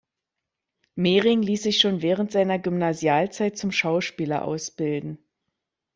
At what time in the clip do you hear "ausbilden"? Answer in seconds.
4.45-5.19